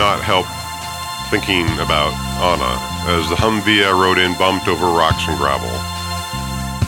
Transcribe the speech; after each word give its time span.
not 0.00 0.24
help 0.24 0.48
thinking 1.28 1.68
about 1.76 2.16
Anna 2.40 2.72
as 3.12 3.28
the 3.28 3.36
Humvee 3.36 3.84
I 3.84 3.92
rode 3.92 4.16
in 4.16 4.32
bumped 4.40 4.64
over 4.64 4.88
rocks 4.88 5.28
and 5.28 5.36
gravel. 5.36 5.68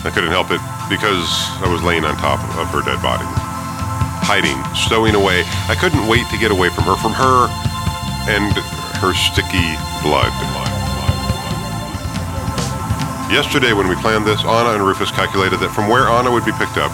I 0.00 0.08
couldn't 0.08 0.32
help 0.32 0.48
it 0.48 0.64
because 0.88 1.28
I 1.60 1.68
was 1.68 1.84
laying 1.84 2.08
on 2.08 2.16
top 2.16 2.40
of 2.56 2.72
her 2.72 2.80
dead 2.80 3.04
body. 3.04 3.28
Hiding, 4.24 4.56
stowing 4.72 5.12
away. 5.12 5.44
I 5.68 5.76
couldn't 5.76 6.08
wait 6.08 6.24
to 6.32 6.40
get 6.40 6.48
away 6.48 6.72
from 6.72 6.88
her, 6.88 6.96
from 6.96 7.12
her 7.12 7.52
and 8.32 8.56
her 9.04 9.12
sticky 9.12 9.76
blood. 10.00 10.32
Yesterday, 13.28 13.76
when 13.76 13.92
we 13.92 13.96
planned 14.00 14.24
this, 14.24 14.40
Anna 14.40 14.72
and 14.72 14.80
Rufus 14.80 15.12
calculated 15.12 15.60
that 15.60 15.76
from 15.76 15.92
where 15.92 16.08
Anna 16.08 16.32
would 16.32 16.48
be 16.48 16.56
picked 16.56 16.80
up, 16.80 16.88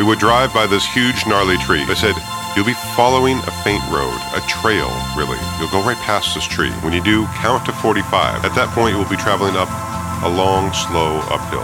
we 0.00 0.04
would 0.08 0.16
drive 0.16 0.48
by 0.56 0.64
this 0.64 0.88
huge, 0.88 1.28
gnarly 1.28 1.60
tree. 1.60 1.84
They 1.84 1.92
said, 1.96 2.16
You'll 2.58 2.66
be 2.66 2.74
following 2.98 3.38
a 3.46 3.54
faint 3.62 3.86
road, 3.86 4.18
a 4.34 4.42
trail, 4.50 4.90
really. 5.14 5.38
You'll 5.62 5.70
go 5.70 5.78
right 5.86 5.96
past 6.02 6.34
this 6.34 6.42
tree. 6.42 6.74
When 6.82 6.90
you 6.90 6.98
do, 6.98 7.22
count 7.38 7.62
to 7.66 7.72
45. 7.72 8.02
At 8.42 8.50
that 8.58 8.74
point, 8.74 8.90
you 8.90 8.98
will 8.98 9.06
be 9.06 9.14
traveling 9.14 9.54
up 9.54 9.70
a 10.26 10.28
long, 10.28 10.74
slow 10.74 11.22
uphill. 11.30 11.62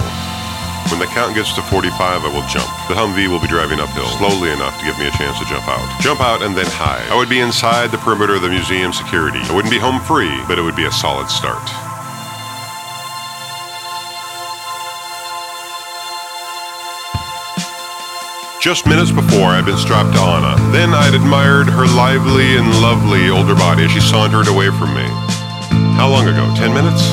When 0.94 1.02
the 1.02 1.10
count 1.10 1.34
gets 1.34 1.50
to 1.58 1.66
45, 1.66 1.90
I 1.98 2.30
will 2.30 2.46
jump. 2.46 2.70
The 2.86 2.94
Humvee 2.94 3.26
will 3.26 3.42
be 3.42 3.50
driving 3.50 3.82
uphill, 3.82 4.06
slowly 4.22 4.54
enough 4.54 4.78
to 4.78 4.86
give 4.86 4.94
me 4.94 5.10
a 5.10 5.14
chance 5.18 5.34
to 5.42 5.44
jump 5.50 5.66
out. 5.66 5.82
Jump 5.98 6.22
out 6.22 6.46
and 6.46 6.54
then 6.54 6.70
hide. 6.70 7.10
I 7.10 7.18
would 7.18 7.26
be 7.28 7.42
inside 7.42 7.90
the 7.90 7.98
perimeter 7.98 8.38
of 8.38 8.46
the 8.46 8.54
museum 8.54 8.94
security. 8.94 9.42
I 9.42 9.50
wouldn't 9.50 9.74
be 9.74 9.82
home 9.82 9.98
free, 9.98 10.30
but 10.46 10.62
it 10.62 10.62
would 10.62 10.78
be 10.78 10.86
a 10.86 10.94
solid 10.94 11.26
start. 11.26 11.66
Just 18.64 18.86
minutes 18.86 19.10
before, 19.10 19.52
I'd 19.52 19.66
been 19.66 19.76
strapped 19.76 20.14
to 20.14 20.20
Anna. 20.20 20.56
Then 20.72 20.94
I'd 20.94 21.12
admired 21.12 21.68
her 21.68 21.84
lively 21.84 22.56
and 22.56 22.66
lovely 22.80 23.28
older 23.28 23.54
body 23.54 23.84
as 23.84 23.90
she 23.90 24.00
sauntered 24.00 24.48
away 24.48 24.70
from 24.70 24.94
me. 24.94 25.04
How 26.00 26.08
long 26.08 26.26
ago? 26.26 26.50
Ten 26.56 26.72
minutes? 26.72 27.06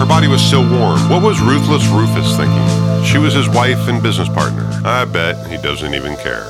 Her 0.00 0.06
body 0.08 0.28
was 0.28 0.40
still 0.40 0.62
warm. 0.62 0.98
What 1.10 1.22
was 1.22 1.42
ruthless 1.42 1.86
Rufus 1.88 2.38
thinking? 2.38 3.04
She 3.04 3.18
was 3.18 3.34
his 3.34 3.50
wife 3.50 3.86
and 3.86 4.02
business 4.02 4.30
partner. 4.30 4.64
I 4.82 5.04
bet 5.04 5.46
he 5.48 5.58
doesn't 5.58 5.92
even 5.92 6.16
care. 6.16 6.48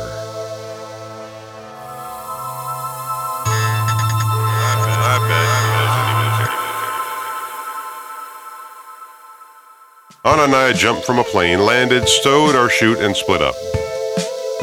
Anna 10.24 10.44
and 10.44 10.54
I 10.54 10.72
jumped 10.74 11.04
from 11.04 11.18
a 11.18 11.24
plane, 11.24 11.58
landed, 11.58 12.08
stowed 12.08 12.54
our 12.54 12.70
chute, 12.70 12.98
and 12.98 13.16
split 13.16 13.42
up. 13.42 13.56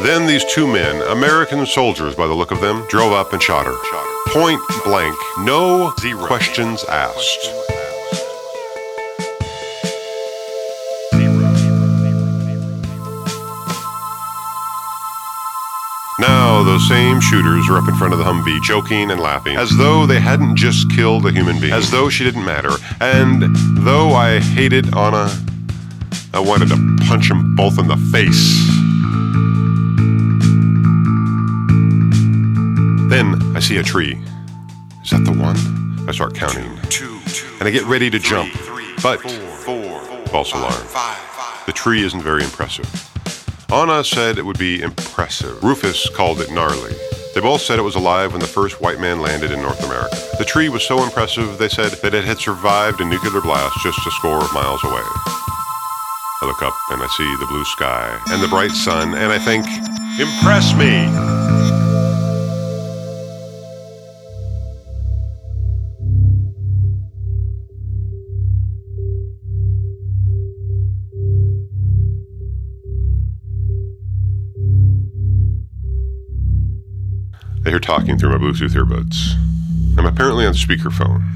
Then 0.02 0.26
these 0.26 0.44
two 0.44 0.66
men, 0.66 1.00
American 1.10 1.64
soldiers 1.64 2.14
by 2.14 2.26
the 2.26 2.34
look 2.34 2.50
of 2.50 2.60
them, 2.60 2.86
drove 2.88 3.12
up 3.12 3.32
and 3.32 3.42
shot 3.42 3.64
her. 3.64 3.74
Point 4.28 4.60
blank, 4.84 5.16
no 5.38 5.92
Zero. 6.00 6.26
questions 6.26 6.84
asked. 6.84 7.50
Now, 16.18 16.62
those 16.62 16.86
same 16.88 17.20
shooters 17.20 17.68
are 17.70 17.78
up 17.78 17.88
in 17.88 17.94
front 17.96 18.12
of 18.12 18.18
the 18.18 18.24
Humvee, 18.24 18.62
joking 18.62 19.10
and 19.10 19.20
laughing, 19.20 19.56
as 19.56 19.74
though 19.76 20.04
they 20.06 20.20
hadn't 20.20 20.56
just 20.56 20.90
killed 20.92 21.24
a 21.24 21.32
human 21.32 21.58
being, 21.58 21.72
as 21.72 21.90
though 21.90 22.10
she 22.10 22.22
didn't 22.22 22.44
matter. 22.44 22.72
And 23.00 23.44
though 23.78 24.12
I 24.12 24.40
hated 24.40 24.94
Anna, 24.94 25.34
I 26.34 26.40
wanted 26.40 26.68
to 26.68 26.96
punch 27.06 27.30
them 27.30 27.56
both 27.56 27.78
in 27.78 27.88
the 27.88 27.96
face. 28.12 28.85
Then 33.08 33.56
I 33.56 33.60
see 33.60 33.76
a 33.76 33.82
tree. 33.82 34.20
Is 35.02 35.10
that 35.10 35.24
the 35.24 35.32
one? 35.32 35.56
I 36.08 36.12
start 36.12 36.34
counting. 36.34 36.66
And 37.58 37.68
I 37.68 37.70
get 37.70 37.84
ready 37.84 38.10
to 38.10 38.18
jump. 38.18 38.52
But 39.02 39.18
false 40.28 40.52
alarm. 40.52 40.86
The 41.66 41.72
tree 41.72 42.02
isn't 42.04 42.22
very 42.22 42.42
impressive. 42.42 42.86
Anna 43.72 44.02
said 44.02 44.38
it 44.38 44.44
would 44.44 44.58
be 44.58 44.80
impressive. 44.82 45.62
Rufus 45.62 46.08
called 46.10 46.40
it 46.40 46.50
gnarly. 46.50 46.94
They 47.34 47.40
both 47.40 47.60
said 47.60 47.78
it 47.78 47.82
was 47.82 47.94
alive 47.94 48.32
when 48.32 48.40
the 48.40 48.46
first 48.46 48.80
white 48.80 48.98
man 48.98 49.20
landed 49.20 49.52
in 49.52 49.60
North 49.60 49.84
America. 49.84 50.16
The 50.38 50.44
tree 50.44 50.68
was 50.68 50.82
so 50.82 51.04
impressive, 51.04 51.58
they 51.58 51.68
said, 51.68 51.92
that 52.02 52.14
it 52.14 52.24
had 52.24 52.38
survived 52.38 53.00
a 53.00 53.04
nuclear 53.04 53.40
blast 53.40 53.76
just 53.82 54.06
a 54.06 54.10
score 54.12 54.42
of 54.42 54.52
miles 54.54 54.82
away. 54.82 55.02
I 56.42 56.46
look 56.46 56.62
up 56.62 56.74
and 56.90 57.02
I 57.02 57.06
see 57.08 57.36
the 57.36 57.46
blue 57.46 57.64
sky 57.64 58.18
and 58.30 58.42
the 58.42 58.48
bright 58.48 58.72
sun, 58.72 59.14
and 59.14 59.32
I 59.32 59.38
think, 59.38 59.66
Impress 60.18 60.74
me! 60.74 61.35
I 77.66 77.70
hear 77.70 77.80
talking 77.80 78.16
through 78.16 78.30
my 78.30 78.38
Bluetooth 78.38 78.78
earbuds. 78.78 79.34
I'm 79.98 80.06
apparently 80.06 80.46
on 80.46 80.54
speakerphone. 80.54 81.26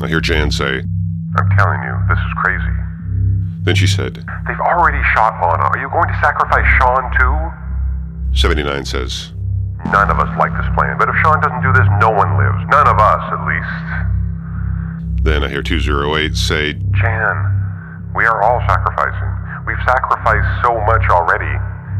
I 0.00 0.06
hear 0.06 0.20
Jan 0.20 0.52
say, 0.52 0.78
I'm 0.78 1.50
telling 1.58 1.82
you, 1.82 1.98
this 2.06 2.22
is 2.22 2.32
crazy. 2.38 2.76
Then 3.66 3.74
she 3.74 3.88
said, 3.88 4.22
They've 4.46 4.62
already 4.62 5.02
shot 5.10 5.34
Anna. 5.42 5.66
Are 5.66 5.78
you 5.82 5.90
going 5.90 6.06
to 6.06 6.18
sacrifice 6.22 6.62
Sean 6.78 7.02
too? 7.18 8.38
79 8.38 8.62
says, 8.86 9.32
None 9.90 10.06
of 10.06 10.22
us 10.22 10.30
like 10.38 10.54
this 10.54 10.70
plan, 10.78 11.02
but 11.02 11.08
if 11.08 11.16
Sean 11.18 11.42
doesn't 11.42 11.66
do 11.66 11.74
this, 11.74 11.90
no 11.98 12.14
one 12.14 12.38
lives. 12.38 12.62
None 12.70 12.86
of 12.86 13.02
us, 13.02 13.24
at 13.34 13.42
least. 13.42 15.26
Then 15.26 15.42
I 15.42 15.48
hear 15.48 15.66
208 15.66 16.36
say, 16.36 16.74
Jan, 16.94 17.34
we 18.14 18.22
are 18.22 18.40
all 18.40 18.62
sacrificing. 18.70 19.34
We've 19.66 19.82
sacrificed 19.82 20.62
so 20.62 20.78
much 20.86 21.10
already. 21.10 21.50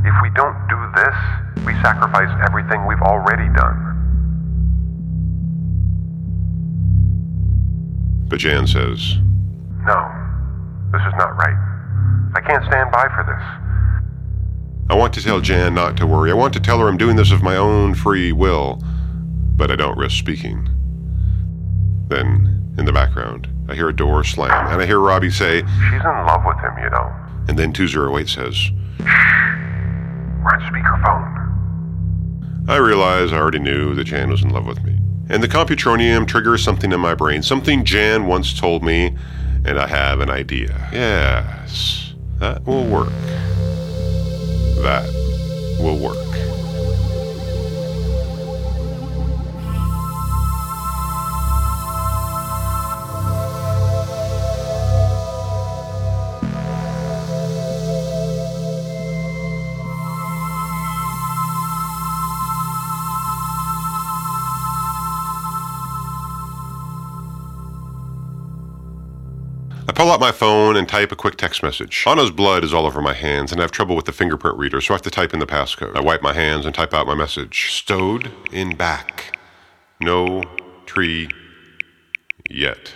If 0.05 0.15
we 0.23 0.31
don't 0.35 0.57
do 0.69 0.79
this, 0.97 1.17
we 1.65 1.73
sacrifice 1.83 2.31
everything 2.49 2.87
we've 2.87 3.03
already 3.03 3.49
done. 3.55 3.89
But 8.29 8.41
Jan 8.41 8.67
says, 8.67 9.17
No, 9.87 10.11
this 10.91 11.03
is 11.03 11.12
not 11.19 11.37
right. 11.37 12.33
I 12.35 12.41
can't 12.41 12.65
stand 12.65 12.91
by 12.91 13.09
for 13.15 13.25
this. 13.25 14.89
I 14.91 14.95
want 14.95 15.15
to 15.15 15.23
tell 15.23 15.41
Jan 15.41 15.75
not 15.75 15.97
to 15.99 16.07
worry. 16.07 16.31
I 16.31 16.35
want 16.35 16.53
to 16.55 16.61
tell 16.61 16.79
her 16.81 16.89
I'm 16.89 16.97
doing 16.97 17.17
this 17.17 17.31
of 17.31 17.43
my 17.43 17.57
own 17.57 17.95
free 17.95 18.33
will, 18.33 18.83
but 19.57 19.71
I 19.71 19.77
don't 19.77 19.97
risk 19.97 20.19
speaking. 20.19 20.69
Then, 22.09 22.75
in 22.77 22.85
the 22.85 22.93
background, 22.93 23.49
I 23.69 23.75
hear 23.75 23.89
a 23.89 23.97
door 23.97 24.25
slam, 24.25 24.67
and 24.73 24.83
I 24.83 24.87
hear 24.87 24.99
Robbie 24.99 25.31
say, 25.31 25.61
She's 25.61 26.01
in 26.01 26.27
love 26.27 26.43
with 26.45 26.59
him, 26.59 26.73
you 26.83 26.91
know. 26.91 27.12
And 27.49 27.59
then 27.59 27.73
208 27.73 28.29
says, 28.29 28.71
speakerphone. 30.82 32.69
I 32.69 32.76
realize 32.76 33.32
I 33.32 33.38
already 33.38 33.59
knew 33.59 33.94
that 33.94 34.04
Jan 34.04 34.31
was 34.31 34.43
in 34.43 34.50
love 34.50 34.66
with 34.66 34.82
me. 34.84 34.98
And 35.28 35.43
the 35.43 35.48
Computronium 35.48 36.26
triggers 36.26 36.62
something 36.62 36.93
in 36.93 37.00
my 37.00 37.15
brain, 37.15 37.43
something 37.43 37.84
Jan 37.84 38.26
once 38.26 38.59
told 38.59 38.82
me, 38.82 39.16
and 39.65 39.78
I 39.78 39.87
have 39.87 40.20
an 40.20 40.31
idea. 40.31 40.88
Yes, 40.93 42.15
that 42.38 42.65
will 42.66 42.84
work. 42.84 43.09
That 44.82 45.09
will 45.81 45.98
work. 45.98 46.42
I 69.88 69.93
pull 69.93 70.12
out 70.12 70.20
my 70.20 70.31
phone 70.31 70.76
and 70.76 70.88
type 70.88 71.11
a 71.11 71.17
quick 71.17 71.37
text 71.37 71.61
message. 71.61 72.05
Anna's 72.06 72.31
blood 72.31 72.62
is 72.62 72.73
all 72.73 72.87
over 72.87 73.02
my 73.02 73.14
hands, 73.14 73.50
and 73.50 73.61
I 73.61 73.64
have 73.64 73.73
trouble 73.73 73.96
with 73.96 74.05
the 74.05 74.12
fingerprint 74.12 74.56
reader, 74.56 74.81
so 74.81 74.94
I 74.94 74.96
have 74.96 75.02
to 75.02 75.11
type 75.11 75.34
in 75.34 75.40
the 75.40 75.46
passcode. 75.46 75.96
I 75.96 76.00
wipe 76.00 76.23
my 76.23 76.32
hands 76.32 76.64
and 76.64 76.75
type 76.75 76.94
out 76.94 77.08
my 77.08 77.17
message. 77.17 77.73
Stowed 77.73 78.31
in 78.52 78.76
back. 78.76 79.37
No 80.00 80.44
tree 80.87 81.29
yet. 82.49 82.93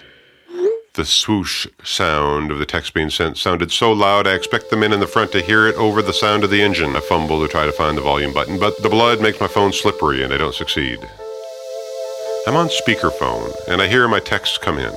The 0.95 1.05
swoosh 1.05 1.67
sound 1.83 2.53
of 2.53 2.61
the 2.61 2.67
text 2.67 2.95
being 2.95 3.11
sent 3.11 3.37
sounded 3.37 3.73
so 3.73 3.93
loud 3.93 4.29
I 4.29 4.35
expect 4.35 4.71
the 4.71 4.77
men 4.77 4.93
in 4.93 5.01
the 5.01 5.09
front 5.09 5.33
to 5.33 5.43
hear 5.43 5.67
it 5.67 5.75
over 5.75 6.03
the 6.03 6.13
sound 6.13 6.45
of 6.45 6.51
the 6.51 6.63
engine. 6.63 6.95
I 6.95 7.01
fumble 7.01 7.43
to 7.43 7.49
try 7.49 7.67
to 7.67 7.73
find 7.73 7.99
the 7.99 8.03
volume 8.03 8.33
button, 8.33 8.61
but 8.61 8.81
the 8.81 8.89
blood 8.89 9.21
makes 9.21 9.41
my 9.41 9.49
phone 9.49 9.73
slippery 9.73 10.23
and 10.23 10.33
I 10.33 10.37
don't 10.39 10.55
succeed. 10.55 11.01
I'm 12.47 12.55
on 12.55 12.69
speakerphone, 12.69 13.53
and 13.67 13.83
I 13.83 13.89
hear 13.89 14.07
my 14.07 14.21
text 14.21 14.61
come 14.63 14.79
in. 14.79 14.95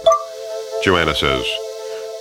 Joanna 0.83 1.15
says, 1.15 1.45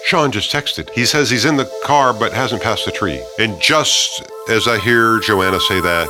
Sean 0.08 0.32
just 0.32 0.50
texted. 0.50 0.88
He 0.94 1.04
says 1.04 1.28
he's 1.28 1.44
in 1.44 1.58
the 1.58 1.70
car 1.84 2.14
but 2.14 2.32
hasn't 2.32 2.62
passed 2.62 2.86
the 2.86 2.90
tree. 2.90 3.22
And 3.38 3.60
just 3.60 4.22
as 4.48 4.66
I 4.66 4.78
hear 4.78 5.20
Joanna 5.20 5.60
say 5.60 5.82
that, 5.82 6.08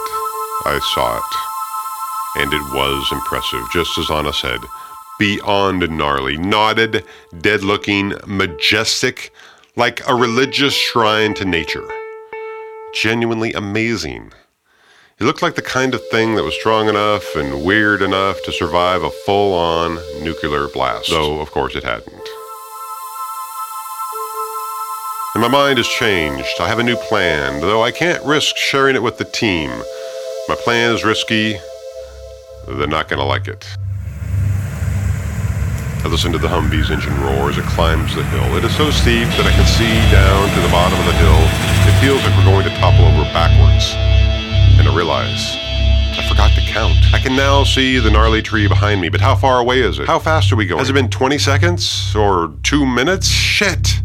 I 0.65 0.79
saw 0.95 1.17
it. 1.17 2.41
And 2.41 2.53
it 2.53 2.63
was 2.73 3.09
impressive, 3.11 3.65
just 3.73 3.99
as 3.99 4.09
Anna 4.09 4.33
said. 4.33 4.61
beyond 5.19 5.81
gnarly, 5.91 6.37
knotted, 6.37 7.05
dead 7.41 7.65
looking, 7.65 8.15
majestic, 8.27 9.33
like 9.77 10.07
a 10.09 10.15
religious 10.15 10.75
shrine 10.75 11.35
to 11.35 11.45
nature. 11.45 11.87
Genuinely 12.95 13.53
amazing. 13.53 14.33
It 15.19 15.25
looked 15.25 15.43
like 15.43 15.57
the 15.57 15.63
kind 15.63 15.95
of 15.95 16.09
thing 16.11 16.37
that 16.37 16.45
was 16.45 16.55
strong 16.55 16.89
enough 16.89 17.35
and 17.35 17.65
weird 17.65 18.03
enough 18.03 18.37
to 18.45 18.53
survive 18.53 19.03
a 19.03 19.11
full 19.27 19.53
on 19.55 19.97
nuclear 20.23 20.69
blast, 20.69 21.11
though, 21.11 21.41
of 21.41 21.51
course, 21.51 21.75
it 21.75 21.83
hadn't. 21.83 22.28
And 25.39 25.53
my 25.53 25.57
mind 25.57 25.79
has 25.79 25.87
changed. 25.87 26.59
I 26.59 26.67
have 26.67 26.81
a 26.81 26.83
new 26.83 26.97
plan, 26.97 27.61
though 27.61 27.81
I 27.81 27.93
can't 27.93 28.21
risk 28.25 28.57
sharing 28.57 28.97
it 28.97 29.03
with 29.05 29.19
the 29.19 29.25
team. 29.25 29.71
My 30.49 30.57
plan 30.57 30.93
is 30.93 31.05
risky. 31.05 31.55
They're 32.67 32.89
not 32.89 33.07
going 33.07 33.21
to 33.21 33.25
like 33.25 33.47
it. 33.47 33.65
I 36.03 36.09
listen 36.11 36.33
to 36.33 36.39
the 36.39 36.49
Humvee's 36.49 36.91
engine 36.91 37.15
roar 37.23 37.51
as 37.51 37.57
it 37.57 37.63
climbs 37.67 38.17
the 38.17 38.25
hill. 38.25 38.57
It 38.57 38.65
is 38.65 38.77
so 38.77 38.91
steep 38.91 39.29
that 39.39 39.47
I 39.47 39.55
can 39.55 39.65
see 39.79 39.95
down 40.11 40.51
to 40.57 40.61
the 40.61 40.73
bottom 40.75 40.99
of 40.99 41.07
the 41.07 41.15
hill. 41.15 41.39
It 41.87 41.95
feels 42.03 42.19
like 42.27 42.37
we're 42.37 42.51
going 42.51 42.65
to 42.65 42.75
topple 42.75 43.07
over 43.07 43.23
backwards. 43.31 43.95
And 43.95 44.89
I 44.89 44.97
realize 44.97 45.55
I 46.19 46.27
forgot 46.29 46.51
to 46.57 46.61
count. 46.63 46.97
I 47.15 47.21
can 47.21 47.37
now 47.37 47.63
see 47.63 48.01
the 48.01 48.11
gnarly 48.11 48.43
tree 48.43 48.67
behind 48.67 49.01
me, 49.01 49.09
but 49.09 49.21
how 49.21 49.37
far 49.37 49.61
away 49.61 49.83
is 49.83 50.01
it? 50.01 50.09
How 50.09 50.19
fast 50.19 50.51
are 50.51 50.57
we 50.57 50.67
going? 50.67 50.81
Has 50.81 50.91
it 50.91 50.95
been 50.95 51.09
20 51.09 51.39
seconds? 51.39 52.13
Or 52.17 52.53
two 52.65 52.85
minutes? 52.85 53.29
Shit! 53.29 54.03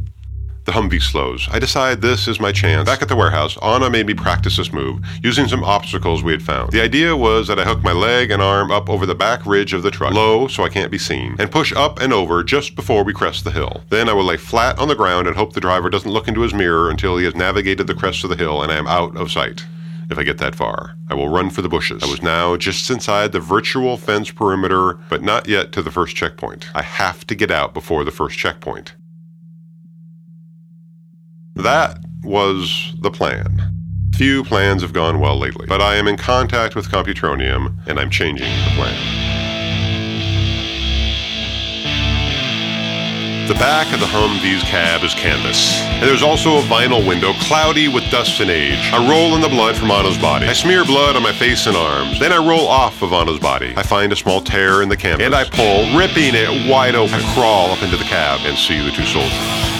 The 0.65 0.71
Humvee 0.71 1.01
slows. 1.01 1.49
I 1.51 1.59
decide 1.59 2.01
this 2.01 2.27
is 2.27 2.39
my 2.39 2.53
chance. 2.53 2.85
Back 2.85 3.01
at 3.01 3.09
the 3.09 3.17
warehouse, 3.17 3.57
Anna 3.61 3.89
made 3.89 4.07
me 4.07 4.13
practice 4.13 4.55
this 4.55 4.71
move, 4.71 5.05
using 5.21 5.47
some 5.47 5.61
obstacles 5.63 6.23
we 6.23 6.31
had 6.31 6.41
found. 6.41 6.71
The 6.71 6.81
idea 6.81 7.17
was 7.17 7.49
that 7.49 7.59
I 7.59 7.65
hook 7.65 7.83
my 7.83 7.91
leg 7.91 8.31
and 8.31 8.41
arm 8.41 8.71
up 8.71 8.89
over 8.89 9.05
the 9.05 9.13
back 9.13 9.45
ridge 9.45 9.73
of 9.73 9.83
the 9.83 9.91
truck, 9.91 10.13
low 10.13 10.47
so 10.47 10.63
I 10.63 10.69
can't 10.69 10.91
be 10.91 10.97
seen, 10.97 11.35
and 11.37 11.51
push 11.51 11.73
up 11.73 11.99
and 11.99 12.13
over 12.13 12.43
just 12.43 12.75
before 12.75 13.03
we 13.03 13.11
crest 13.11 13.43
the 13.43 13.51
hill. 13.51 13.83
Then 13.89 14.07
I 14.07 14.13
will 14.13 14.23
lay 14.23 14.37
flat 14.37 14.79
on 14.79 14.87
the 14.87 14.95
ground 14.95 15.27
and 15.27 15.35
hope 15.35 15.51
the 15.51 15.59
driver 15.59 15.89
doesn't 15.89 16.11
look 16.11 16.29
into 16.29 16.41
his 16.41 16.53
mirror 16.53 16.89
until 16.89 17.17
he 17.17 17.25
has 17.25 17.35
navigated 17.35 17.87
the 17.87 17.95
crest 17.95 18.23
of 18.23 18.29
the 18.29 18.37
hill 18.37 18.61
and 18.61 18.71
I 18.71 18.77
am 18.77 18.87
out 18.87 19.17
of 19.17 19.31
sight. 19.31 19.65
If 20.09 20.17
I 20.17 20.23
get 20.23 20.37
that 20.37 20.55
far, 20.55 20.95
I 21.09 21.13
will 21.13 21.29
run 21.29 21.49
for 21.49 21.61
the 21.61 21.69
bushes. 21.69 22.03
I 22.03 22.07
was 22.07 22.21
now 22.21 22.55
just 22.55 22.89
inside 22.89 23.31
the 23.31 23.39
virtual 23.39 23.97
fence 23.97 24.31
perimeter, 24.31 24.99
but 25.09 25.23
not 25.23 25.47
yet 25.47 25.71
to 25.73 25.81
the 25.81 25.91
first 25.91 26.15
checkpoint. 26.15 26.69
I 26.75 26.83
have 26.83 27.25
to 27.27 27.35
get 27.35 27.51
out 27.51 27.73
before 27.73 28.03
the 28.03 28.11
first 28.11 28.37
checkpoint. 28.37 28.93
That 31.63 31.99
was 32.23 32.93
the 32.99 33.09
plan. 33.09 33.71
Few 34.15 34.43
plans 34.43 34.81
have 34.81 34.91
gone 34.91 35.21
well 35.21 35.39
lately, 35.39 35.65
but 35.65 35.79
I 35.79 35.95
am 35.95 36.09
in 36.09 36.17
contact 36.17 36.75
with 36.75 36.89
Computronium 36.89 37.77
and 37.87 38.01
I'm 38.01 38.09
changing 38.09 38.49
the 38.49 38.71
plan. 38.75 38.93
The 43.47 43.53
back 43.53 43.93
of 43.93 44.01
the 44.01 44.05
Humvee's 44.07 44.63
cab 44.63 45.03
is 45.03 45.13
canvas, 45.13 45.79
and 45.83 46.03
there's 46.03 46.21
also 46.21 46.57
a 46.57 46.61
vinyl 46.63 47.07
window 47.07 47.31
cloudy 47.39 47.87
with 47.87 48.03
dust 48.11 48.41
and 48.41 48.51
age. 48.51 48.91
I 48.91 49.09
roll 49.09 49.33
in 49.35 49.41
the 49.41 49.47
blood 49.47 49.77
from 49.77 49.89
Anna's 49.89 50.17
body. 50.17 50.47
I 50.47 50.53
smear 50.53 50.83
blood 50.83 51.15
on 51.15 51.23
my 51.23 51.31
face 51.31 51.65
and 51.65 51.77
arms. 51.77 52.19
Then 52.19 52.33
I 52.33 52.45
roll 52.45 52.67
off 52.67 53.01
of 53.01 53.13
Anna's 53.13 53.39
body. 53.39 53.73
I 53.77 53.83
find 53.83 54.11
a 54.11 54.17
small 54.17 54.41
tear 54.41 54.81
in 54.81 54.89
the 54.89 54.97
canvas, 54.97 55.25
and 55.25 55.33
I 55.33 55.45
pull, 55.45 55.97
ripping 55.97 56.35
it 56.35 56.69
wide 56.69 56.95
open. 56.95 57.15
I 57.15 57.33
crawl 57.33 57.71
up 57.71 57.81
into 57.83 57.95
the 57.95 58.03
cab 58.03 58.41
and 58.43 58.57
see 58.57 58.83
the 58.83 58.91
two 58.91 59.05
soldiers. 59.05 59.72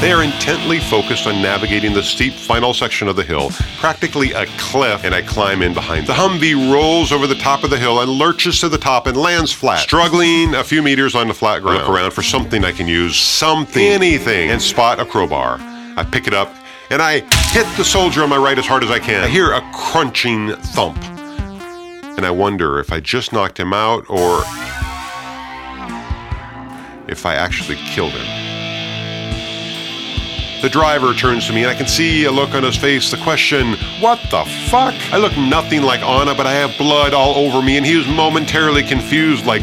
They 0.00 0.12
are 0.12 0.22
intently 0.22 0.80
focused 0.80 1.26
on 1.26 1.42
navigating 1.42 1.92
the 1.92 2.02
steep 2.02 2.32
final 2.32 2.72
section 2.72 3.06
of 3.06 3.16
the 3.16 3.22
hill, 3.22 3.50
practically 3.76 4.32
a 4.32 4.46
cliff, 4.56 5.04
and 5.04 5.14
I 5.14 5.20
climb 5.20 5.60
in 5.60 5.74
behind 5.74 6.06
them. 6.06 6.16
The 6.16 6.22
Humvee 6.22 6.72
rolls 6.72 7.12
over 7.12 7.26
the 7.26 7.34
top 7.34 7.64
of 7.64 7.70
the 7.70 7.76
hill 7.76 8.00
and 8.00 8.10
lurches 8.10 8.60
to 8.60 8.70
the 8.70 8.78
top 8.78 9.06
and 9.06 9.14
lands 9.14 9.52
flat, 9.52 9.80
struggling 9.80 10.54
a 10.54 10.64
few 10.64 10.80
meters 10.80 11.14
on 11.14 11.28
the 11.28 11.34
flat 11.34 11.60
ground. 11.60 11.80
Look 11.80 11.90
around 11.90 12.12
for 12.12 12.22
something 12.22 12.64
I 12.64 12.72
can 12.72 12.88
use, 12.88 13.14
something, 13.14 13.84
anything, 13.84 14.48
and 14.50 14.62
spot 14.62 15.00
a 15.00 15.04
crowbar. 15.04 15.58
I 15.98 16.08
pick 16.10 16.26
it 16.26 16.32
up 16.32 16.54
and 16.88 17.02
I 17.02 17.20
hit 17.50 17.66
the 17.76 17.84
soldier 17.84 18.22
on 18.22 18.30
my 18.30 18.38
right 18.38 18.58
as 18.58 18.66
hard 18.66 18.82
as 18.82 18.90
I 18.90 19.00
can. 19.00 19.22
I 19.22 19.28
hear 19.28 19.52
a 19.52 19.60
crunching 19.74 20.56
thump, 20.56 20.96
and 22.16 22.24
I 22.24 22.30
wonder 22.30 22.78
if 22.80 22.90
I 22.90 23.00
just 23.00 23.34
knocked 23.34 23.60
him 23.60 23.74
out 23.74 24.08
or 24.08 24.40
if 27.06 27.26
I 27.26 27.34
actually 27.34 27.76
killed 27.76 28.12
him. 28.12 28.49
The 30.62 30.68
driver 30.68 31.14
turns 31.14 31.46
to 31.46 31.54
me 31.54 31.62
and 31.62 31.70
I 31.70 31.74
can 31.74 31.86
see 31.86 32.24
a 32.24 32.30
look 32.30 32.54
on 32.54 32.62
his 32.62 32.76
face. 32.76 33.10
The 33.10 33.16
question, 33.16 33.76
What 33.98 34.20
the 34.30 34.44
fuck? 34.68 34.94
I 35.10 35.16
look 35.16 35.34
nothing 35.38 35.80
like 35.80 36.02
Anna, 36.02 36.34
but 36.34 36.46
I 36.46 36.52
have 36.52 36.76
blood 36.76 37.14
all 37.14 37.34
over 37.36 37.62
me, 37.62 37.78
and 37.78 37.86
he 37.86 37.96
was 37.96 38.06
momentarily 38.06 38.82
confused, 38.82 39.46
like 39.46 39.62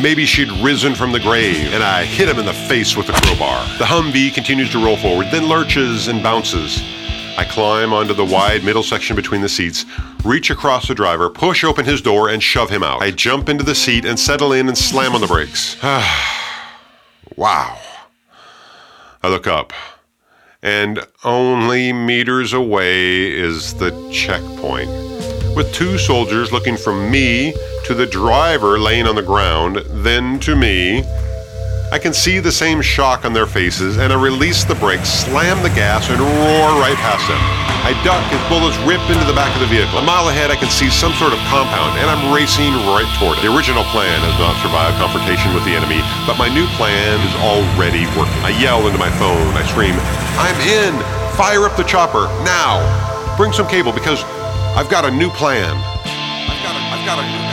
maybe 0.00 0.24
she'd 0.24 0.50
risen 0.52 0.94
from 0.94 1.12
the 1.12 1.20
grave, 1.20 1.74
and 1.74 1.82
I 1.82 2.06
hit 2.06 2.30
him 2.30 2.38
in 2.38 2.46
the 2.46 2.54
face 2.54 2.96
with 2.96 3.08
the 3.08 3.12
crowbar. 3.12 3.62
The 3.76 3.84
Humvee 3.84 4.32
continues 4.32 4.70
to 4.70 4.82
roll 4.82 4.96
forward, 4.96 5.26
then 5.30 5.48
lurches 5.48 6.08
and 6.08 6.22
bounces. 6.22 6.82
I 7.36 7.44
climb 7.44 7.92
onto 7.92 8.14
the 8.14 8.24
wide 8.24 8.64
middle 8.64 8.82
section 8.82 9.16
between 9.16 9.42
the 9.42 9.50
seats, 9.50 9.84
reach 10.24 10.48
across 10.48 10.88
the 10.88 10.94
driver, 10.94 11.28
push 11.28 11.62
open 11.62 11.84
his 11.84 12.00
door, 12.00 12.30
and 12.30 12.42
shove 12.42 12.70
him 12.70 12.82
out. 12.82 13.02
I 13.02 13.10
jump 13.10 13.50
into 13.50 13.64
the 13.64 13.74
seat 13.74 14.06
and 14.06 14.18
settle 14.18 14.54
in 14.54 14.68
and 14.68 14.78
slam 14.78 15.14
on 15.14 15.20
the 15.20 15.26
brakes. 15.26 15.76
wow. 17.36 17.78
I 19.22 19.28
look 19.28 19.46
up 19.46 19.74
and 20.62 21.06
only 21.24 21.92
meters 21.92 22.52
away 22.52 23.30
is 23.30 23.74
the 23.74 23.90
checkpoint. 24.12 24.90
With 25.54 25.72
two 25.72 25.98
soldiers 25.98 26.52
looking 26.52 26.76
from 26.76 27.10
me 27.10 27.52
to 27.84 27.94
the 27.94 28.06
driver 28.06 28.78
laying 28.78 29.06
on 29.06 29.16
the 29.16 29.22
ground, 29.22 29.76
then 30.04 30.38
to 30.40 30.54
me, 30.54 31.02
I 31.88 31.96
can 31.96 32.12
see 32.12 32.36
the 32.36 32.52
same 32.52 32.84
shock 32.84 33.24
on 33.24 33.32
their 33.32 33.48
faces, 33.48 33.96
and 33.96 34.12
I 34.12 34.20
release 34.20 34.60
the 34.60 34.76
brakes, 34.76 35.08
slam 35.08 35.56
the 35.64 35.72
gas, 35.72 36.12
and 36.12 36.20
roar 36.20 36.76
right 36.76 37.00
past 37.00 37.24
them. 37.24 37.40
I 37.80 37.96
duck 38.04 38.20
as 38.28 38.42
bullets 38.52 38.76
rip 38.84 39.00
into 39.08 39.24
the 39.24 39.32
back 39.32 39.48
of 39.56 39.64
the 39.64 39.72
vehicle. 39.72 39.96
A 39.96 40.04
mile 40.04 40.28
ahead, 40.28 40.52
I 40.52 40.60
can 40.60 40.68
see 40.68 40.92
some 40.92 41.16
sort 41.16 41.32
of 41.32 41.40
compound, 41.48 41.96
and 41.96 42.12
I'm 42.12 42.28
racing 42.28 42.76
right 42.92 43.08
toward 43.16 43.40
it. 43.40 43.48
The 43.48 43.48
original 43.48 43.88
plan 43.88 44.20
has 44.20 44.36
not 44.36 44.60
survived 44.60 45.00
confrontation 45.00 45.56
with 45.56 45.64
the 45.64 45.72
enemy, 45.72 46.04
but 46.28 46.36
my 46.36 46.52
new 46.52 46.68
plan 46.76 47.24
is 47.24 47.34
already 47.40 48.04
working. 48.20 48.36
I 48.44 48.52
yell 48.60 48.84
into 48.84 49.00
my 49.00 49.08
phone. 49.16 49.56
I 49.56 49.64
scream, 49.64 49.96
I'm 50.36 50.60
in! 50.68 50.92
Fire 51.40 51.64
up 51.64 51.72
the 51.80 51.88
chopper, 51.88 52.28
now! 52.44 52.84
Bring 53.40 53.56
some 53.56 53.64
cable, 53.64 53.96
because 53.96 54.20
I've 54.76 54.92
got 54.92 55.08
a 55.08 55.10
new 55.10 55.32
plan. 55.32 55.72
I've 55.72 56.60
got 56.60 56.76
a, 56.76 56.82
I've 56.92 57.04
got 57.08 57.16
a 57.16 57.24
new 57.24 57.44